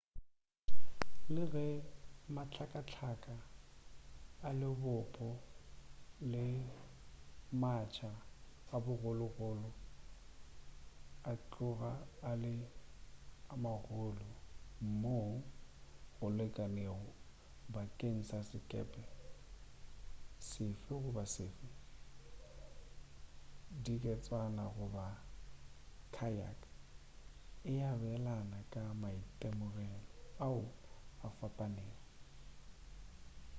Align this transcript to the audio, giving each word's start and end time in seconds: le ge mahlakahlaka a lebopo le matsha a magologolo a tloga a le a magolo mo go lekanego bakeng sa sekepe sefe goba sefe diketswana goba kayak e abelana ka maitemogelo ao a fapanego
le 1.35 1.43
ge 1.53 1.65
mahlakahlaka 2.35 3.35
a 4.47 4.49
lebopo 4.59 5.27
le 6.31 6.45
matsha 7.61 8.11
a 8.75 8.77
magologolo 8.85 9.69
a 11.31 11.33
tloga 11.51 11.93
a 12.29 12.31
le 12.43 12.53
a 13.53 13.55
magolo 13.65 14.27
mo 15.01 15.17
go 16.15 16.27
lekanego 16.37 17.01
bakeng 17.73 18.19
sa 18.29 18.39
sekepe 18.49 19.01
sefe 20.49 20.91
goba 21.03 21.23
sefe 21.35 21.67
diketswana 23.83 24.63
goba 24.75 25.05
kayak 26.15 26.59
e 27.71 27.73
abelana 27.91 28.57
ka 28.73 28.83
maitemogelo 29.01 30.01
ao 30.45 30.63
a 31.25 31.27
fapanego 31.37 31.99